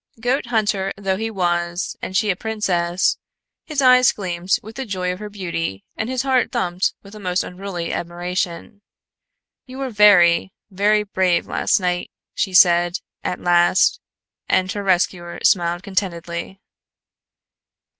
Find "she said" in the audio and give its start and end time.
12.33-12.93